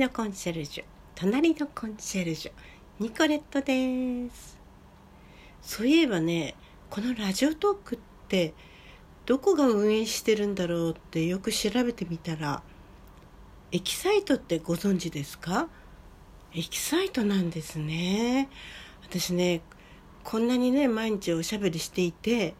[0.00, 0.84] のコンシェルジュ
[1.14, 2.52] 隣のコンシェルジュ
[3.00, 4.58] ニコレットです。
[5.60, 6.54] そういえばね
[6.88, 7.98] このラジオトークっ
[8.28, 8.54] て
[9.26, 12.62] どこが運営してるんだろうってよく調べてみたら
[13.72, 15.68] エキサイトってご存知ですか？
[16.54, 18.48] エキサイトなんですね。
[19.02, 19.60] 私ね
[20.24, 22.54] こんなにね毎日おしゃべりしていて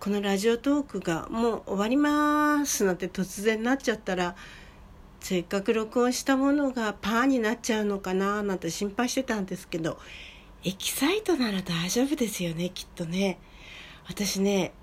[0.00, 4.34] このラジオトークがもう終わりますなんて突然なっちゃったら
[5.24, 9.98] せっかく録音したものがパーになっちゃうのかななんて心配してたんですけど
[10.64, 13.38] エキサイトなら大丈夫ですよねきっとね。
[14.06, 14.74] 私ね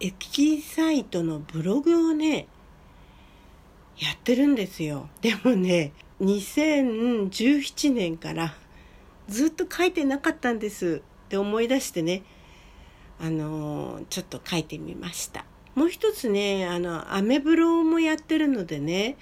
[0.00, 2.48] エキサイトのブログをね
[3.98, 5.10] やってるんですよ。
[5.20, 8.54] でもね2017年から
[9.28, 11.02] ずっと書いてなかったんです。
[11.26, 12.22] って思い出してね
[13.20, 15.44] あのちょっと書いてみました。
[15.74, 19.18] もう一つねあのアメブロもやってるのでね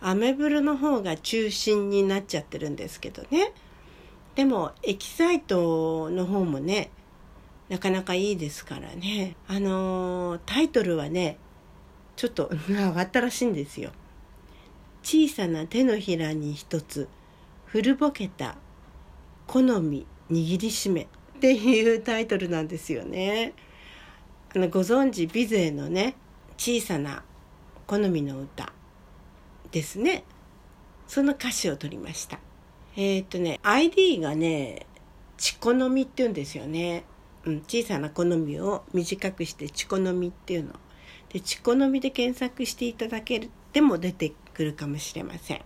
[0.00, 3.52] アメブロの方が中心になっちゃってるんですけどね。
[4.34, 6.90] でもエキサイトの方もね
[7.68, 9.36] なかなかいいですからね。
[9.48, 11.38] あのタイトルはね
[12.16, 13.90] ちょっと 上がったらしいんですよ。
[15.02, 17.08] 小さな手のひらに一つ
[17.64, 18.56] 古ぼけた
[19.46, 21.06] 好み握りしめっ
[21.40, 23.54] ていうタイトルなんですよね。
[24.54, 26.16] あのご存知ビゼのね
[26.56, 27.24] 小さな
[27.86, 28.75] 好みの歌。
[29.70, 30.24] ですね。
[31.06, 32.40] その歌詞を取りました。
[32.96, 34.86] えー、っとね ID がね
[35.36, 37.04] 「ちこのみ」って言うんですよね、
[37.44, 40.74] うん、小さな好みを短くして「ちこのみ」っていうの。
[41.28, 45.60] で「ちこのみ」で検索していただけても出てくるかもしれません。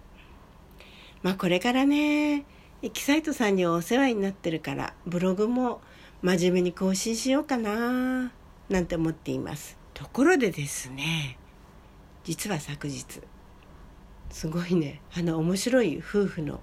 [1.22, 2.44] まあこれからね
[2.82, 5.80] エキサイトさんにお世話になってるからブログも
[6.22, 8.32] 真面目に更新しようかな
[8.68, 9.78] なんて思っています。
[9.94, 11.38] ところでですね
[12.24, 13.20] 実は昨日
[14.30, 15.00] すごいね。
[15.16, 16.60] あの面白い夫婦の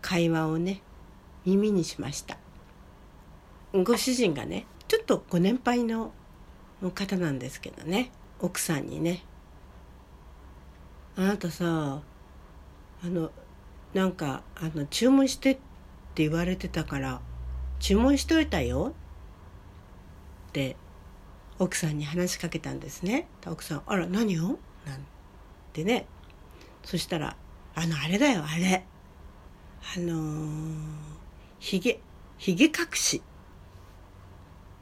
[0.00, 0.82] 会話をね
[1.44, 2.36] 耳にしました。
[3.72, 6.12] ご主人がねちょっとご年配の
[6.94, 8.10] 方なんですけどね。
[8.40, 9.24] 奥さんにね
[11.16, 12.02] 「あなたさ
[13.04, 13.30] あの
[13.94, 15.54] なんかあの注文してっ
[16.14, 17.20] て言われてたから
[17.78, 18.94] 注文しといたよ」
[20.50, 20.76] って
[21.60, 23.28] 奥さんに話しかけたんですね。
[23.46, 25.06] 奥さん「あら何を?」なん
[25.72, 26.06] てね。
[26.84, 27.36] そしたら
[27.74, 28.84] 「あのあれだよあれ。
[29.96, 30.76] あのー、
[31.58, 32.00] ひげ
[32.38, 33.20] ひげ隠し」っ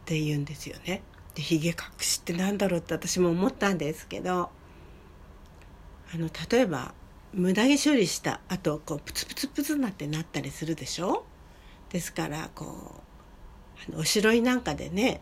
[0.04, 1.02] て言うんですよね。
[1.34, 4.50] でひげ隠しって何だろうって私も思ったんですけど
[6.12, 6.92] あの例えば
[7.32, 11.24] 無駄毛処理したあとこうプツプツプツなってなったりするでしょ？
[11.90, 13.02] ですからこ
[13.86, 15.20] うあのおしろいなんかでね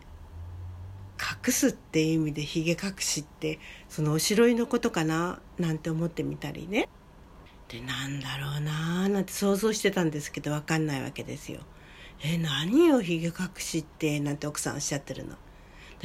[1.19, 3.59] 隠すっていう意味でひげ隠しって
[3.89, 6.87] そのおしろいのことかななんて思ってみたりね
[7.67, 11.59] でなんだろうなーなんて想像してたんですけど分かんないわけですよ。
[12.21, 15.35] え何よひげ隠しってなんて奥さんおっしゃってるの。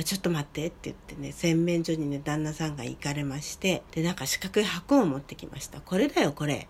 [0.02, 6.66] ちょっと待ってって言ってね洗面所にね旦那さんが行かれましてでなんか四角い箱を持ってきましたこれだよこれ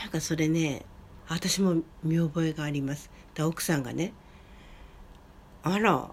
[0.00, 0.84] なんかそれね
[1.28, 4.12] 私も見覚えがありますで奥さんがね
[5.62, 6.10] あら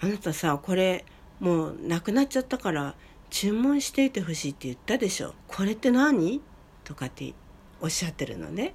[0.00, 1.04] あなたさこれ
[1.40, 2.94] もうなくなっちゃったから
[3.30, 5.34] 注文していてほしいって言ったでしょ。
[5.48, 6.40] これって何？
[6.84, 7.34] とかって
[7.80, 8.74] おっしゃってるのね。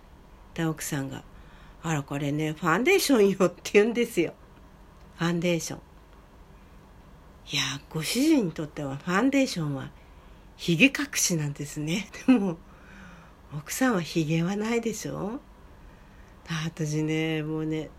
[0.54, 1.24] で奥さんが
[1.82, 4.34] 「あらこれねファンデーションよ」って言うんですよ。
[5.18, 5.80] ファンデーション。
[7.54, 9.90] いやご主人にとってはファンデーションは
[10.58, 12.10] ひげ隠しなんですね。
[12.28, 12.58] でも
[13.56, 15.40] 奥さんはひげはないでしょ。
[16.66, 17.90] 私ねもうね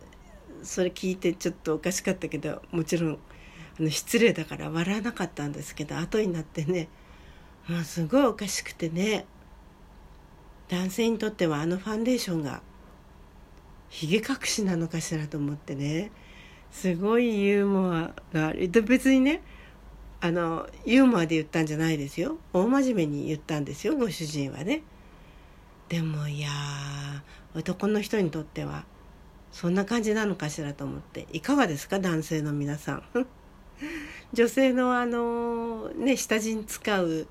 [0.62, 3.18] それ聞いてちょっとおかしかったけどもちろん
[3.78, 6.88] あの失礼だから笑わなかったんですけど後になってね
[7.68, 9.24] もうすごいおかしくてね
[10.68, 12.62] 男性にとってはあのファンデーションが
[13.88, 16.10] ひげ隠しなのかしらと思ってね
[16.70, 19.42] すごいユーモアがある別にね
[20.20, 22.38] あのユーモアで言ったんじゃないですよ。
[22.52, 24.82] 大真面目に言ったんですよご主人はね。
[25.88, 26.48] でもいや
[27.54, 28.84] 男の人にとっては
[29.52, 31.26] そんな感じなのかしらと思って。
[31.32, 33.02] いかがですか男性の皆さん。
[34.32, 37.26] 女性のあのね下地に使う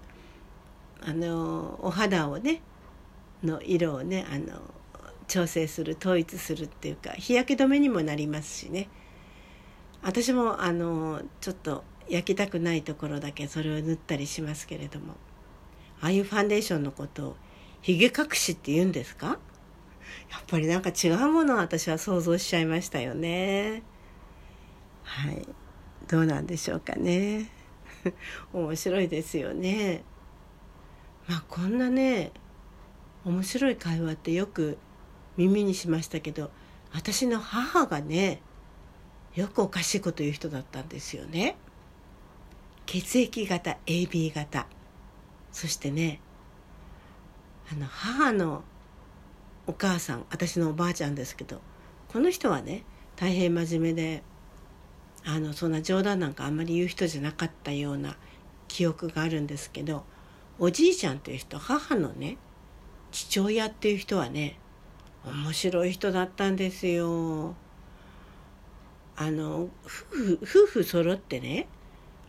[1.02, 2.62] あのお肌をね
[3.44, 4.62] の色をねあの
[5.28, 8.88] 調整する統一するっていうか日焼け止めにもなりますしね。
[10.04, 15.16] 私もあのちょっと焼きたくないところだけそれを塗ったりしますけれども。
[16.02, 17.36] ああいうファンデーションのことを
[17.84, 19.38] ひげ隠しって言うんですか？
[20.32, 23.84] やっぱりなんか違うものを私は想像しちゃいましたよね。
[25.04, 25.48] はい。
[26.08, 27.50] どうなんでしょうかね。
[28.54, 30.04] 面白いですよね。
[31.28, 32.32] まあこんなね
[33.24, 34.78] 面白い会話ってよく
[35.38, 36.52] 耳にしましたけど
[36.92, 38.42] 私の母がね
[39.36, 41.56] よくおかしいこと言う人だったんですよね。
[42.86, 44.68] 血液型 AB 型。
[45.52, 46.20] そしてね
[47.72, 48.64] あの母の
[49.68, 51.62] お母さん私のおばあちゃんですけど
[52.08, 52.84] この人はね
[53.16, 54.24] 大変真面目で
[55.26, 58.18] あのそんな冗談なんかあんまり言う人じゃなかったような
[58.68, 60.04] 記憶があるんですけど
[60.58, 62.38] おじいちゃんという人母のね
[63.12, 64.58] 父親っていう人はね
[65.26, 67.56] 面白い人だったんですよ。
[69.16, 71.68] あの夫婦夫婦揃ってね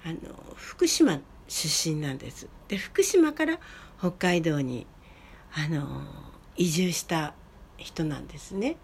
[0.04, 0.16] あの
[0.56, 2.48] 福島出身なんです。
[2.68, 3.58] で福島から
[3.98, 4.86] 北海道に
[5.54, 7.34] あの移住した
[7.76, 8.76] 人なんですね。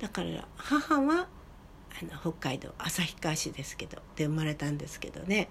[0.00, 1.28] だから母は
[2.00, 5.48] あの北海道旭川市ですけどで生まれたんですけどね。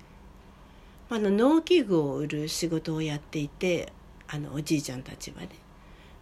[1.09, 3.91] あの農機具を売る仕事をやっていて
[4.27, 5.49] あのおじいちゃんたちはね。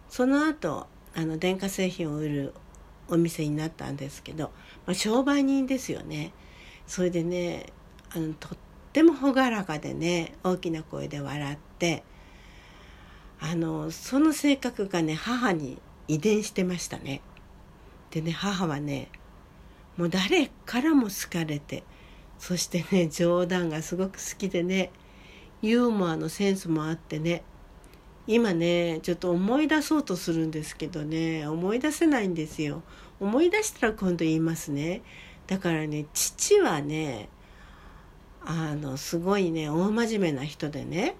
[0.08, 2.54] その後あの電化製品を売る
[3.08, 4.50] お店になったんですけど、
[4.86, 6.32] まあ、商売人ですよね。
[6.86, 7.66] それでね
[8.10, 8.58] あのとっ
[8.92, 12.02] ても朗らかでね大きな声で笑って
[13.40, 15.78] あのその性格がね母に
[16.08, 17.22] 遺伝してましたね。
[18.10, 19.08] でね母はね
[19.96, 21.84] もう誰からも好かれて
[22.38, 24.90] そしてね冗談がすごく好きでね
[25.62, 27.42] ユーモアのセンスもあってね
[28.26, 32.82] 今ねちょっと思い出そうとするんですけどね思い出せないんですよ。
[33.18, 35.02] 思い出したら今度言いますね。
[35.46, 37.28] だからね父はね
[38.44, 41.16] あのすごいね大真面目な人でね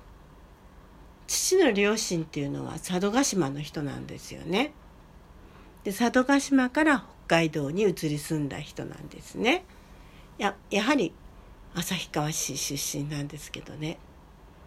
[1.31, 4.73] 父の両親っていうのは佐渡島の人なんですよね。
[5.85, 9.65] で佐渡島から北海道に移り住んだ人なんですね。
[10.39, 11.13] ややはり
[11.77, 13.99] 旭川市出身なんですけどね。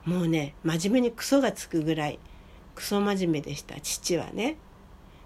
[0.05, 2.17] もうね真面目にクソがつくぐらい
[2.75, 4.55] クソ真面目でした父はね。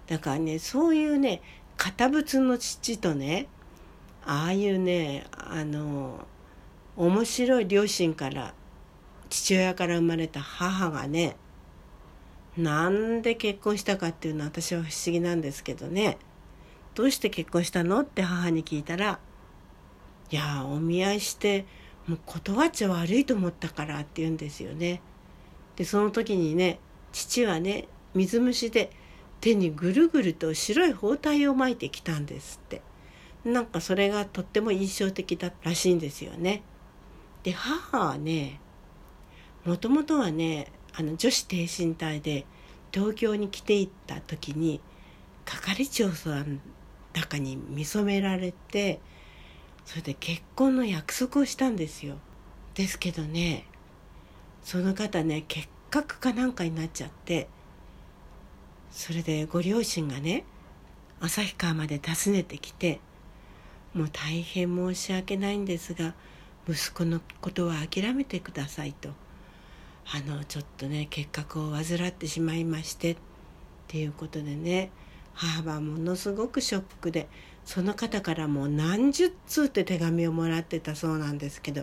[0.08, 1.40] だからねそういうね
[1.76, 3.46] 堅物の父とね
[4.26, 6.26] ああいうねあの
[6.96, 8.54] 面白い両親から
[9.30, 11.36] 父親から生まれた母がね
[12.56, 16.18] なんで結婚したかっていうのは私は不思議なんですけどね
[16.94, 19.20] どうして結婚したのって母に聞いたら
[20.30, 21.64] いやお見合いして
[22.06, 25.00] もう断っちゃ悪いと思ったからって言うんですよね。
[25.76, 26.80] でその時にね
[27.12, 28.90] 父はね水虫で
[29.40, 32.82] 手にぐるぐると白い包帯を巻いてきたんですって
[33.44, 36.62] なんかそれがとっても印象的だったらしいんですよね。
[37.44, 38.60] で母はね
[39.68, 42.46] もともとはねあの女子挺身隊で
[42.90, 44.80] 東京に来ていった時に
[45.44, 46.62] 係長さん
[47.12, 48.98] だかに見初められて
[49.84, 52.16] それで結婚の約束をしたんですよ。
[52.76, 53.66] ですけどね
[54.64, 57.46] その方ね結核かなんかになっちゃって
[58.90, 60.44] それでご両親がね
[61.20, 63.00] 旭川まで訪ねてきて
[63.92, 66.14] もう大変申し訳ないんですが
[66.66, 69.10] 息子のことは諦めてくださいと
[70.10, 73.16] あのちょっとね結核を患ってしまいましてっ
[73.88, 74.90] ていうことでね
[75.34, 77.28] 母はものすごくショックで
[77.64, 81.82] その方からもう何十通って手紙をもらってたそうなんですけど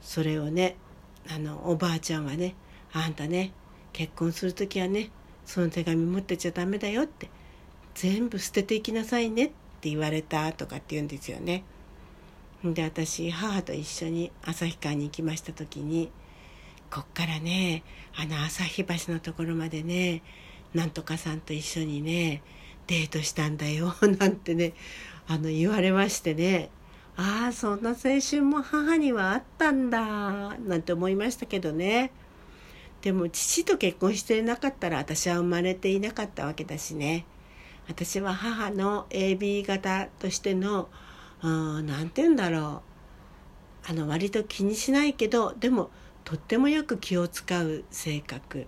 [0.00, 0.76] それをね
[1.28, 2.54] あのおばあちゃんはね
[2.92, 3.52] あんたね
[3.92, 5.10] 結婚する時はね
[5.44, 7.28] その手紙持ってちゃダメだよって
[7.94, 9.48] 全部捨てていきなさいねっ
[9.80, 11.64] て言われたとかって言うんですよね。
[12.64, 16.10] で私母と一緒に旭川に行きました時に
[16.94, 17.82] こっからね
[18.14, 20.22] あの旭橋のところまでね
[20.74, 22.40] なんとかさんと一緒にね
[22.86, 24.74] デートしたんだよ なんてね
[25.26, 26.70] あの言われましてね
[27.16, 32.12] ああそんな青春も母にはあったんだなんて思いましたけどね。
[33.02, 37.26] でも父と結婚していなかったら私は生まれていなかったわけだしね。
[37.86, 40.88] 私は母の AB 型としての
[41.42, 42.82] 何て言うんだろ
[43.86, 43.90] う。
[43.90, 45.90] あの割と気にしないけどでも
[46.24, 48.66] とってもよく気を使う性格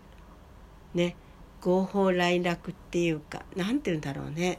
[0.95, 1.17] ね
[1.61, 4.59] 合法来楽っていうか何て言うんだろうね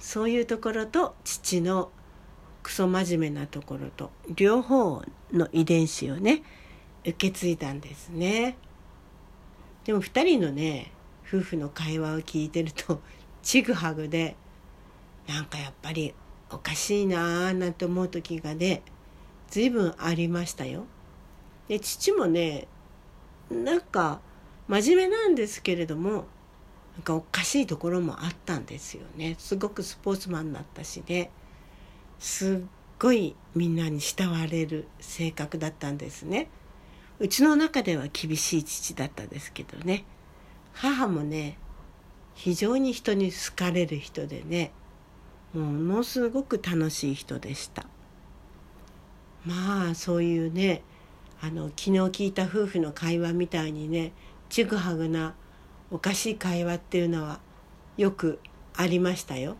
[0.00, 1.90] そういうところと父の
[2.62, 6.42] クソ真面目なところと両方の遺伝子をね
[7.02, 8.56] 受け継いだんですね。
[9.84, 10.90] でも2人のね
[11.28, 13.00] 夫婦の会話を聞いてると
[13.42, 14.34] ちぐはぐで
[15.28, 16.14] なんかやっぱり
[16.50, 18.82] おかしいなあなんて思う時がね
[19.48, 20.86] 随分ありましたよ。
[21.68, 22.68] で父もね
[23.50, 24.20] なんか
[24.68, 26.26] 真面目なんですけれども
[26.94, 29.36] なんかおかしいところもあったんですよね。
[29.38, 31.30] すごくスポーツマンだったしね
[32.18, 32.58] すっ
[32.98, 36.48] ごいみんなに慕われる性格だったんですね。
[37.18, 40.04] うちの中では厳しい父だったですけどね。
[40.72, 41.58] 母もね
[42.34, 44.72] 非常に人に好かれる人でね
[45.54, 47.86] ものすごく楽しい人でした。
[49.44, 50.82] まあそういうね
[51.42, 54.12] あの昨日聞いた夫婦の会話みたいにね
[54.48, 55.34] ちぐはぐな
[55.90, 57.40] おかしい会話っていうのは
[57.96, 58.40] よく
[58.74, 59.56] ありましたよ。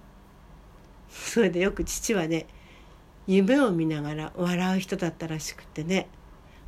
[1.11, 2.47] それでよく父はね
[3.27, 6.09] 夢を見ながら笑う人だったらしくてね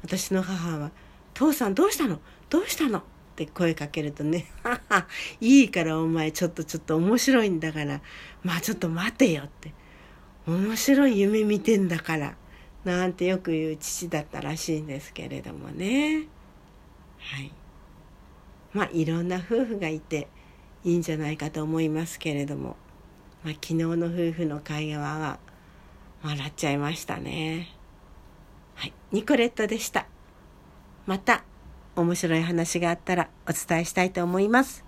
[0.02, 0.90] 私の母は
[1.34, 2.20] 「父さんどうしたの？
[2.50, 3.02] どうしたの?」っ
[3.36, 4.46] て声かけるとね「、
[5.40, 8.00] いいからお前ちょっとちょっと面白いんだから
[8.42, 9.72] まあちょっと待てよ」って
[10.46, 12.36] 「面白い夢見てんだから」
[12.84, 16.26] なんてよく言う父だったらしいんですけれどもね。
[17.18, 17.52] はい。
[18.72, 20.28] まあいろんな夫婦がいて
[20.84, 22.76] いいんじゃないかと思いますけれども、
[23.44, 25.38] まあ、昨日の夫婦の会話は
[26.22, 27.68] 笑っちゃいましたね。
[28.74, 28.92] はい。
[29.12, 30.06] ニコレットでした。
[31.06, 31.42] また
[31.96, 34.84] 面白い話があったらお伝えしたいと思います。